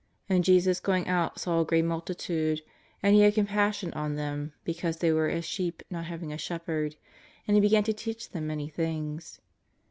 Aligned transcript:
And 0.27 0.43
Jesus 0.43 0.79
going 0.79 1.07
out 1.07 1.39
saw 1.39 1.59
a 1.59 1.63
great 1.63 1.85
multitude, 1.85 2.63
and 3.03 3.13
He 3.13 3.21
had 3.21 3.35
compassion 3.35 3.93
on 3.93 4.15
them 4.15 4.51
because 4.63 4.97
they 4.97 5.11
were 5.11 5.29
as 5.29 5.45
sheep 5.45 5.83
not 5.91 6.05
having 6.05 6.33
a 6.33 6.39
shepherd, 6.39 6.95
and 7.47 7.55
He 7.55 7.61
began 7.61 7.83
to 7.83 7.93
teach 7.93 8.31
them 8.31 8.47
many 8.47 8.67
things." 8.67 9.41